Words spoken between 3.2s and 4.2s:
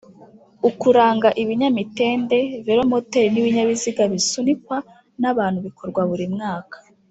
n'ibinyabiziga